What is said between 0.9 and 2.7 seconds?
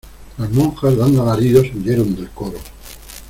dando alaridos, huyeron del coro.